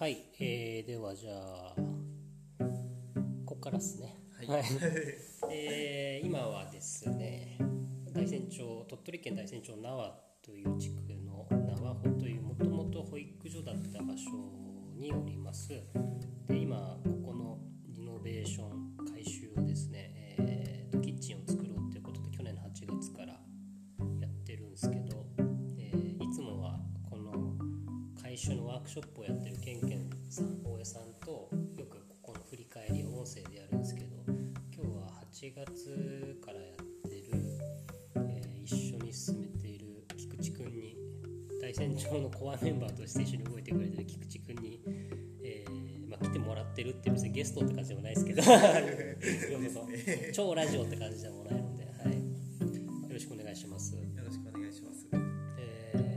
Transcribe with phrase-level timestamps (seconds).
[0.00, 1.74] はい、えー、ではじゃあ
[3.44, 4.16] ここからですね。
[4.48, 4.62] はい。
[5.52, 7.58] えー今はですね
[8.10, 14.30] 大山町鳥取県大山町縄という地区の縄穂というもともと保育所だった場所
[14.96, 15.68] におります。
[16.48, 18.89] で今ここのリノベーション
[33.70, 37.30] るんですけど今日は8月からやってる、
[38.16, 40.96] えー一緒に進めている菊池くんに
[41.60, 44.80] 大山町のコアメンバーとして一緒に動いてくれてる菊池くんに、
[45.42, 48.42] えーまあ、来てもらってるって別にゲストって感じでもないですけど
[50.32, 53.96] 超ラジオって感じでもないので、はい、よろしくお願いします。
[53.96, 55.08] よろしくお願いします。
[55.58, 56.10] えー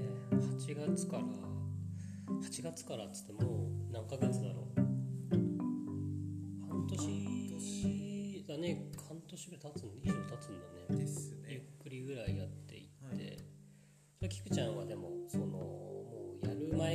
[0.64, 4.63] 8月から8月からっつってもう何ヶ月だろう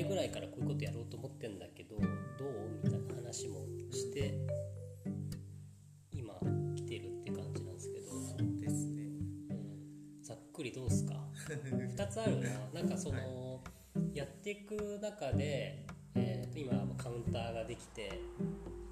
[0.08, 2.08] ぐらいからこういうことやろうと思ってんだけどどう
[2.82, 3.60] みたいな話も
[3.92, 4.34] して
[6.12, 6.34] 今
[6.74, 9.02] 来てるって感じなんですけど、そうですね。
[9.50, 11.14] うんざっくりどうすか
[11.96, 13.62] ？2つあるななんかその、
[14.12, 18.20] やっていく中で、えーと今カウンターができて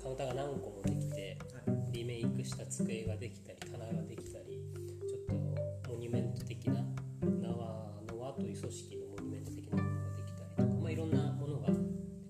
[0.02, 1.92] カウンターが何個もできてはい。
[1.92, 4.60] リメイクした机ができたり棚ができたり
[5.08, 5.36] ちょっ
[5.84, 6.84] とモニュメント的な
[7.22, 9.05] 縄の輪という組織の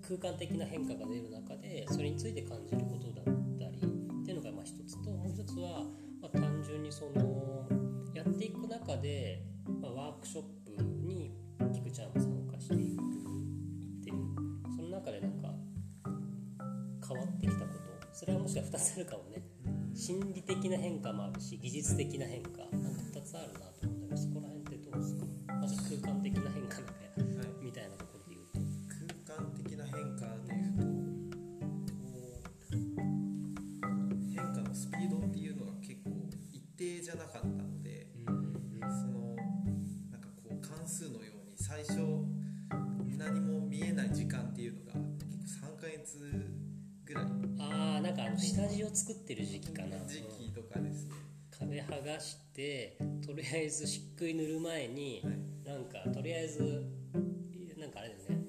[0.06, 3.24] 空間的な変化が出る中でそれについて感じることだっ
[3.58, 5.82] たりっていうのがまあ一つともう一つは、
[6.22, 7.68] まあ、単純にその
[8.14, 9.42] やっていく中で、
[9.82, 10.42] まあ、ワークショッ
[10.76, 11.32] プに
[11.74, 14.16] 菊ちゃんも参加していくっていう
[14.76, 15.52] その中でなんか
[17.08, 17.76] 変わってきたこと。
[18.12, 19.42] それはもしかしたら2つあるかもね。
[19.94, 25.26] 心理的な変化もあるし技術的な変化なんか2つあるなと思うんだけどそこら辺ってどうですか？
[25.60, 26.65] まず空間的な変化
[48.36, 51.14] の下地を作ってる時期かな時期とかですね。
[51.58, 55.36] 壁剥がしてとりあえず漆喰塗る前にはい。
[55.66, 56.84] なんかとりあえず
[57.76, 58.44] なんかあれだよね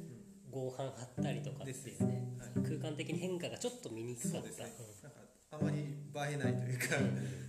[0.51, 4.65] 合板貼ったりとかってですいうねはい空間的に変化がちょっと見にくかったそうですね。
[5.03, 5.17] なんか
[5.51, 6.95] あまり映えないというか、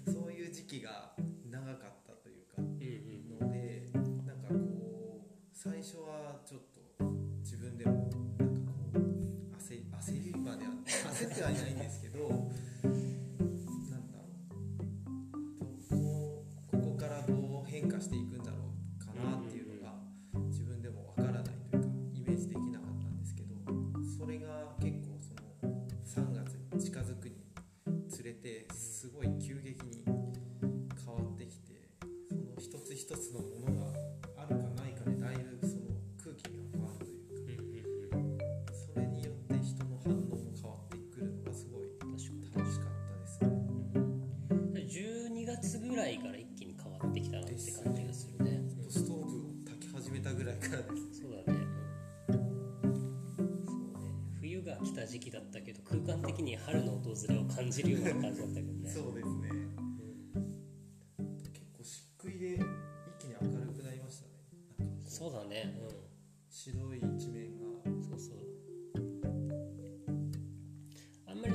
[0.07, 1.13] そういう時期が
[1.51, 1.75] 長かっ
[2.07, 2.53] たというか。
[2.59, 3.91] うんうんので
[4.27, 6.68] なんかこう最初はちょっと
[10.89, 12.29] 焦ってはいないんですけど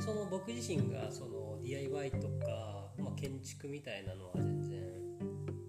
[0.04, 4.78] その僕自身がその DIY とか、まあ、建築みたいなのは全然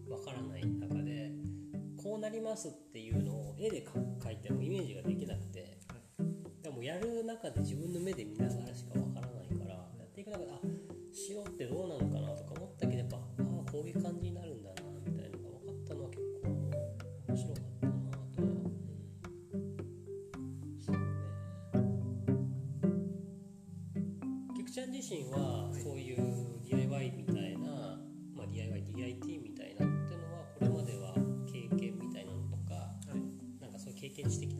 [0.09, 1.31] わからない中で
[2.03, 5.77] こうなりますっていうのを絵で描いてもイメージができなくて
[6.61, 10.59] でもやる中で自分の目で見ながらしかわからないからやっていく中であ
[11.13, 14.54] 白ってどうなのかなとか思ったけどやっぱああこういう感じになる
[24.87, 27.99] ん自身ははいそういう DIY みたいな、
[28.35, 31.13] まあ、DIYDIT みたいなっていうのはこれまでは
[31.45, 33.61] 経験みたいなのとかはい。
[33.61, 34.54] なんかそういう経験値的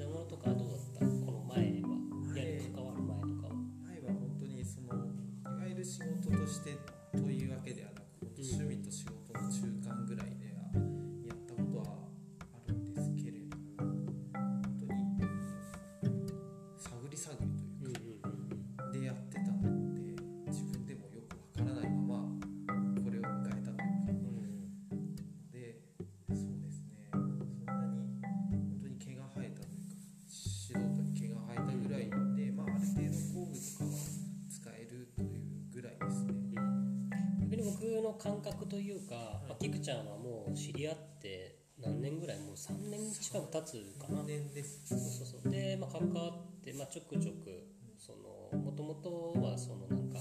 [38.16, 39.16] 感覚というか、
[39.48, 44.22] まあ、キクちゃんはもう知り合って何年ぐらいもう3年近く経つかな。
[44.22, 44.82] 3年です。
[44.88, 45.52] そうそうそう。
[45.52, 47.68] で、まあ、関わって、まあ、ちょくちょく
[47.98, 48.14] そ
[48.54, 50.20] のもともとはそのなんか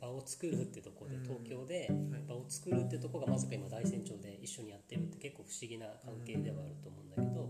[0.00, 1.22] 場を作るってとこでうん。
[1.22, 2.22] 東京ではい。
[2.28, 7.48] 場を作るってとこがまさか今大山町で一緒にやってるって結構不思議な関係ではあると思うんだけど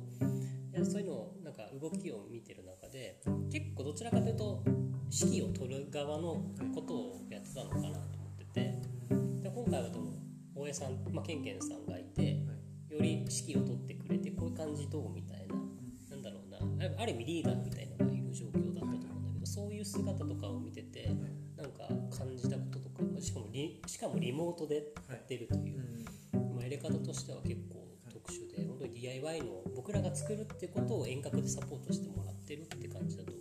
[0.72, 3.20] いやそういうのをなんか動きを見てる中で
[3.50, 4.62] 結構どちらかというと
[5.10, 6.42] 指揮を取る側の
[6.74, 8.60] ことをやってたのかなと思ってて。
[8.60, 8.87] で
[9.58, 10.12] 今回はでも
[10.54, 12.38] 大江さん、まあ、ケンケンさんがいて
[12.88, 15.56] より指揮を取ってくれてこういう感じどうみたいな
[16.10, 21.10] なんだろうなあある意味リーダーみたいなのがいる状況だったと思うんだけどそういう姿とかを見てて
[21.56, 24.76] なんか感じたこととかしかもリしかもリモートで
[25.10, 25.80] やってるという
[26.34, 26.54] う、ん。
[26.54, 33.32] まあ、やり方としては結構特殊で本当に DIY の僕らが作るってことを遠隔でサポートしてもらってるって感じだと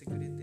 [0.00, 0.39] Este secreto.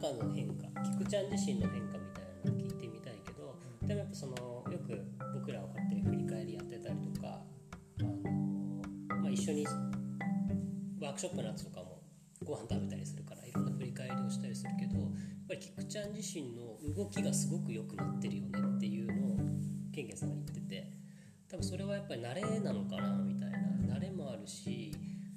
[0.00, 0.66] 中の変化
[0.96, 3.54] 菊ちゃん自身の変化みたいなのを聞いてみたいけど
[3.86, 4.34] でもやっぱその
[4.72, 4.98] よく
[5.34, 7.42] 僕らはこうやって振り返りやってたりとか、
[8.00, 9.66] あのまあ、一緒に
[11.00, 12.00] ワークショップのやつとかも
[12.42, 15.08] ご飯食べたりするからいろんな振り返りをしたりするけどやっ
[15.48, 19.36] ぱり菊ちゃん自身の動きがすごく良くなってるよねっていうのを
[19.92, 20.90] ケンケンさんが言ってて
[21.50, 24.94] 多分それはやっぱり慣れなのかなみたいな慣れもあるし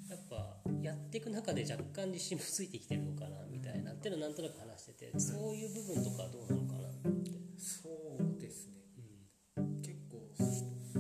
[0.10, 3.53] やっぱやっていく中で若干自信もついてきてるのかなみたいな。
[3.80, 7.32] っていうのをなんとなく話しててそういう部分とかはどうなのかなと思って。
[7.58, 7.90] そ
[8.20, 8.84] うですね。
[9.82, 10.28] 結構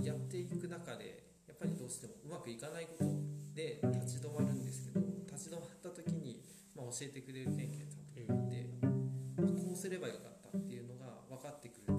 [0.02, 3.06] やっていく中でやっぱりどうしてもうまくいかないこと
[3.54, 6.42] で立ち止まるんですけど立ち止まった時に、
[6.75, 8.70] まあ、教えてくれるケンケンさんとかいて、
[9.38, 11.94] まあこうすればよかったっていうのが分かってくると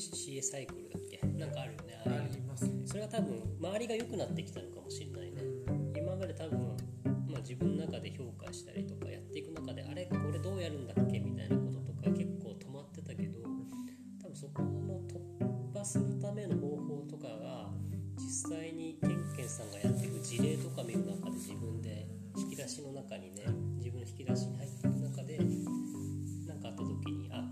[0.00, 1.20] PDCA サイクルだっけ？
[1.36, 2.86] なんかあるよねありますね。
[2.86, 5.42] それが多分周りが良くなってきたのかもしれないね。
[5.68, 5.92] うん。
[5.94, 6.58] 今まで多分、
[7.28, 13.44] まあ、自分の中で評価したりとかやっていく中であれこれどうやるんだっけみたいなこととか結構止まってたけど
[14.22, 17.68] 多分そこの突破するための方法とかが
[18.16, 23.44] 実際にケンケンさんがやっていく事例とか見る中で自分で引き出しの中にね
[23.76, 25.38] 自分の引き出しに入っていく中で
[26.48, 27.44] 何かあった時にあ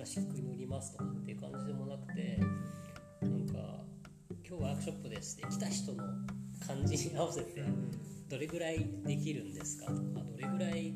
[0.00, 2.38] ら漆喰塗りますとかっていう感じでもなくて
[3.20, 3.84] なんか
[4.48, 6.04] 今日ワークショップですって来た人の
[6.66, 7.62] 感じに合わせて
[8.28, 10.94] どれぐらいできるんですかとかどれぐらい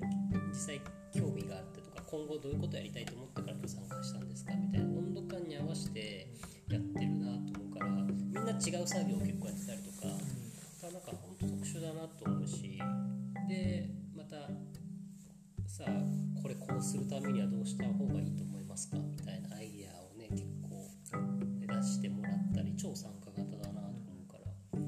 [0.51, 0.81] 実際
[1.13, 6.29] 興味があってとか今後どういうことやりたいと思ってから今日参加したんですかみたいな温度感に合わせて
[6.71, 10.07] やってるなと思うからみんな違う作業を結構やってたりとか
[10.83, 12.81] なんか本当特殊だなと思うし
[13.49, 14.37] でまた
[15.67, 18.99] さあこれこうするためにはどうした方がいいと思いますか？
[18.99, 20.91] みたいなアイディアをね結構
[21.61, 24.81] 出してもらったり超参加型だなと思うから。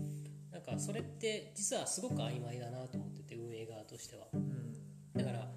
[0.52, 4.26] なんかそれって実はすごく曖昧だなと思ってて運営側としては。
[5.14, 5.48] だから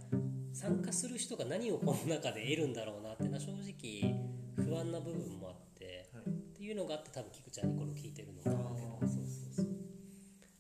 [0.54, 4.14] 参加する人が何をこの中で得るんだろうなってのは正直
[4.56, 6.30] 不安な部分もあって、はい。
[6.30, 9.14] っていうのがあって多分菊ちゃんにこれを聞いてるのもあるけど。
[9.14, 9.66] そうそうそう。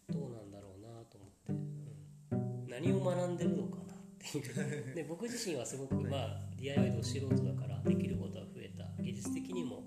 [0.09, 1.53] どうなんだろうなと思って、
[2.31, 4.95] うん、何を学んでるのかなっていう。
[4.95, 9.01] で僕自身はすごくまあ DIY で素人だからできることは増えた。
[9.01, 9.83] 技術的にも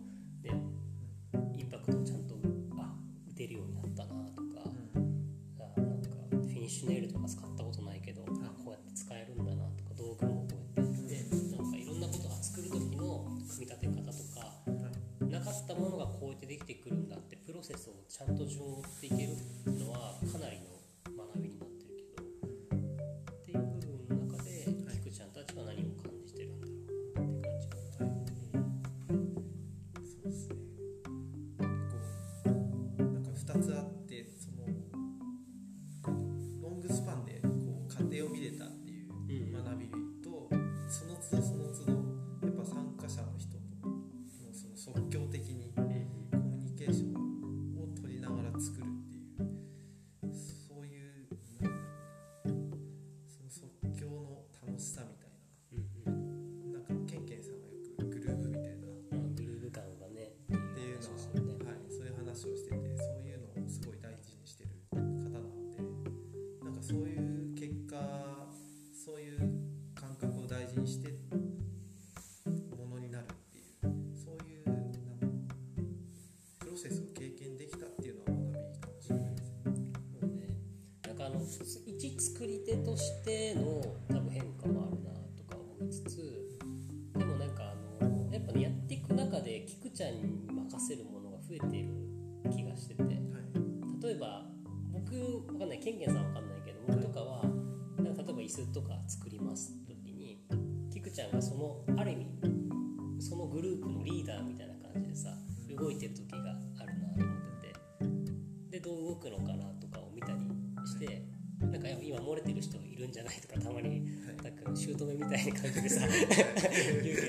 [111.07, 111.23] て
[111.61, 117.23] なんか今漏れてる人いるんじゃないとかたまになんか姑みたいな感じでさ言うけ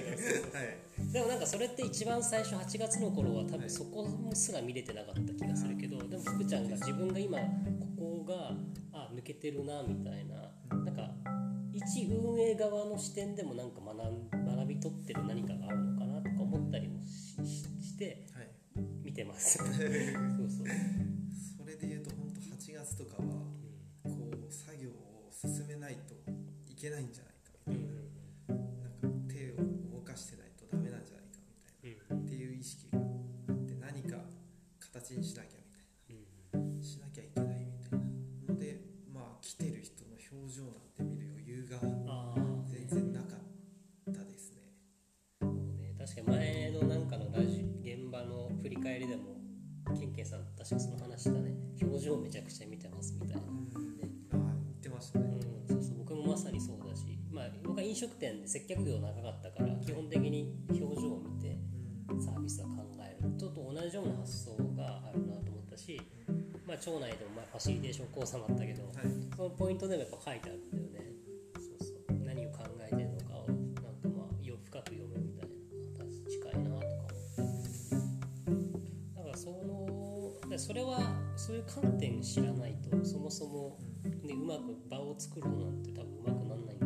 [0.52, 0.58] ど。
[0.58, 1.12] はい。
[1.12, 8.52] でもなんかそれって一番最初8月の頃は多分そこすら見れてなかった気がするけどでも福ちゃんが自分が今ここが
[8.94, 10.52] あ抜けてるなみたいな。
[10.70, 11.10] なんか
[11.72, 18.54] 一運営側の視点でもなんか学ん学び取ってる何かがあるのかなとか思ったりもしてはい。
[19.04, 19.58] 見てます。
[19.62, 20.68] そうそう、
[26.84, 27.33] けないんじゃない？
[57.94, 61.56] 飲食店で接客業長かったから基本的に表情を見て
[62.26, 66.02] サービスは考えるとと同じような発想があるなと思ったし、
[66.66, 68.94] まあ、町内でもまあファシリテーション講座もあったけど、はい。
[69.36, 71.12] そのポイントでもやっぱ書いてあるんだよね。
[71.54, 72.26] そうそう。
[72.26, 77.94] 何を考えてるのかをなんかまあよ深く読むみたいな近いなとか思って。
[79.18, 80.98] だからそのでそれは
[81.36, 83.78] そういう観点知らないとそもそも、
[84.24, 86.83] ね、うまく場を作るのなんて多分うまくなんないん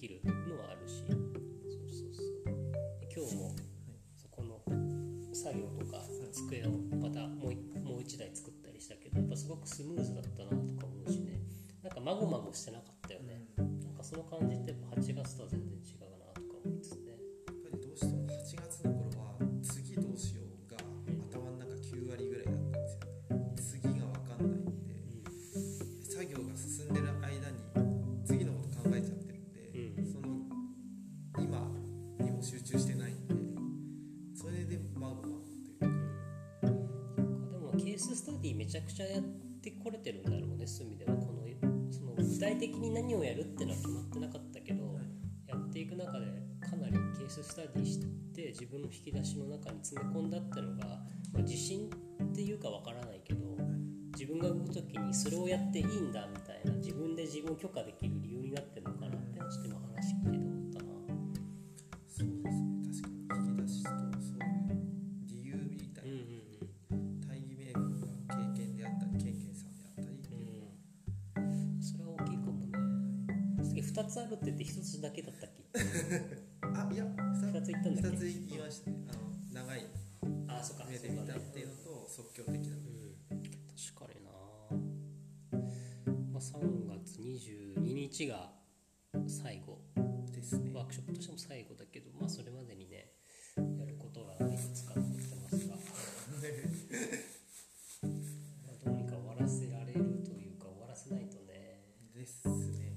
[0.00, 1.04] きるのはあるし。
[1.04, 1.20] そう
[1.92, 2.44] そうそう。
[3.14, 3.54] 今日も
[4.16, 4.62] そこの
[5.34, 6.00] 作業とか
[6.32, 11.42] 机をまたもう一もう一台作ったりでしたけどやっぱすごくスムーズだったなとか思うしね。
[11.82, 15.69] なんかまごまごしてなかったよね、なんかその感じってやっぱ8月とは全然
[39.90, 41.40] れてるんだろうねそういう意味ではこの
[41.90, 44.98] その具体的に何をやるってのは決まってなかったけど、
[45.46, 46.26] やっていく中で
[46.60, 48.00] かなりケーススタディし
[48.34, 50.86] て自分の引き出しの中に詰め込んだってのが、
[51.32, 51.90] まあ、自信
[52.22, 53.40] っていうかわからないけど
[54.16, 58.19] 自分が動く時にそれをやっていいんだみたいな自分で自分を許可できる
[82.10, 82.76] 即興的な。
[82.76, 84.30] うん、確かにな、
[86.32, 88.50] まあ、3月22日が
[89.26, 89.78] 最後。
[90.40, 90.70] ですね。
[90.74, 93.12] ワークショップとしても最後だけど、まあ、それまでにね
[93.56, 95.76] やることがいくつか残ってますが、
[98.66, 101.84] まあ、どうにか終わらせられるというか終わらせないとね。
[102.14, 102.96] ですね。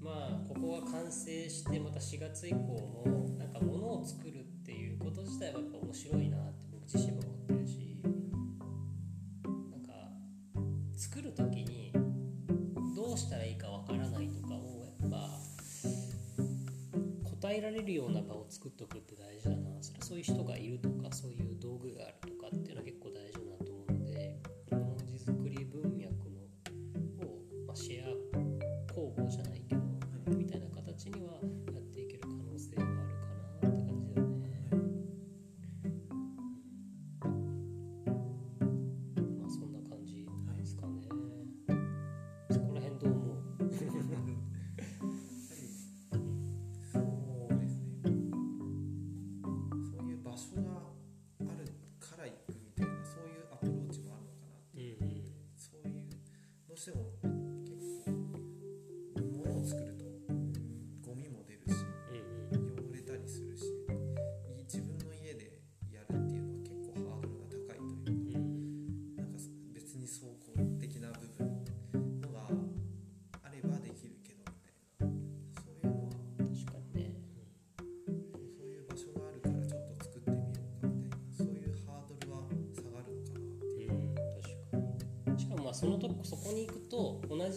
[0.00, 6.45] まあここが完成してまた4月以降もなんか物を作るっていうこと自体はやっぱ面白いな
[6.92, 8.00] 自身も思ってるし
[9.44, 9.92] なんか
[10.96, 11.92] 作る時に
[12.94, 15.28] どうしたらいいかわからないとかをやっぱ
[17.40, 19.76] 答えられるような場を作っとくって大事だな。
[19.82, 24.36] それそういう人がいるとかそういう道具があるとかっていうのは結構大事だなと思うので
[24.70, 29.82] この文字作り文脈のを、まあ、シェア工房じゃないけど
[30.36, 31.40] みたいな形には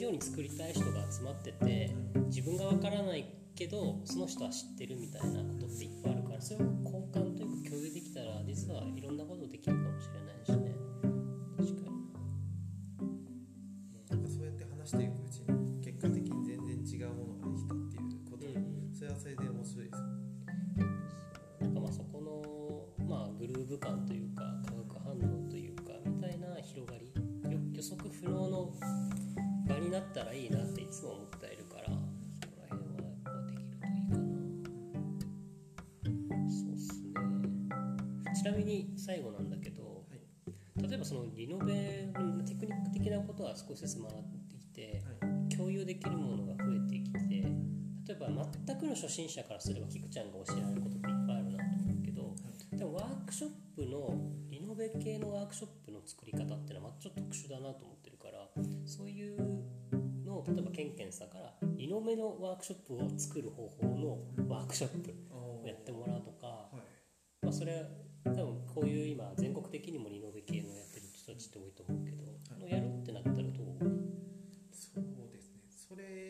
[0.10, 1.92] ように作りたい人が集まってて
[2.28, 10.09] 自分がわからないけどその人は知ってるみたいなことっていっぱいあるからそれを交換というか共有できたら実はいろんなことできるかもしれない。
[39.10, 40.88] 最後なんだけどはい。
[40.88, 45.50] 例えばそのリノベのテクニック的なことは少しずつ学んできてはい。
[45.50, 48.28] 共有できるものが増えてきて例えば
[48.68, 52.36] 全くの初心者からすればキクちゃんが教えられることっていっぱいあるなと思うけど
[52.78, 54.14] でもワークショップの
[54.52, 58.46] リノベ系のワークショップの作り方っていうのはまあちょっと特殊だなと思ってるから
[58.86, 59.42] そういう
[60.24, 67.00] のを例えばケンケンさんからリノベのワークショップを作る方法のワークショップをやってもらうとか、はい。
[67.42, 67.84] まあ、それは
[68.36, 72.24] 多分こういう今全国的にもリノベ系のやってる人たちって多いと思うけど、
[72.60, 73.46] のやるってなったらどう？
[74.72, 75.62] そうですね。
[75.70, 76.30] それ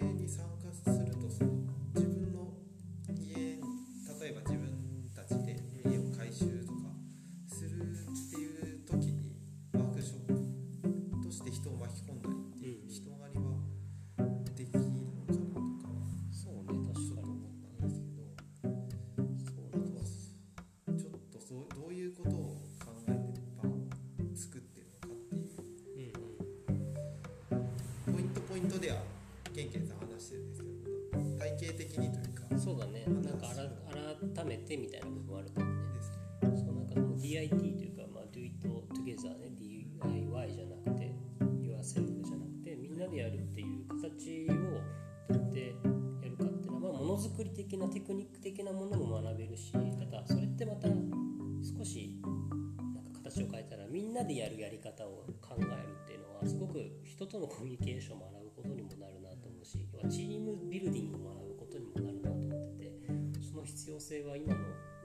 [53.90, 59.78] みんなでやるやり方を考えるっていうのはすごく人とのコミュニケーションを学ぶことにもなるなと思うし
[60.10, 64.60] チームビルディングを学ぶことにもなるなと思っててその必要性は今の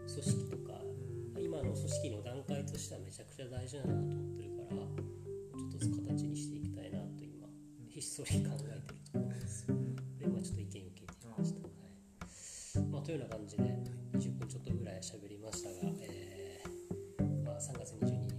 [0.04, 0.80] 組織とか
[1.40, 7.48] 今の組織の段階としてはめちゃくちゃ大事だなと思ってるからちょっとずつ形にしていきたいなと今
[7.88, 9.66] ひっそり考えてるところです。
[9.66, 12.88] でまあちょっと意見を聞いてみました、はい。
[12.90, 13.62] まあ、というような感じで
[14.18, 18.33] 20分ちょっとぐらい喋りましたが、えーまあ、3月20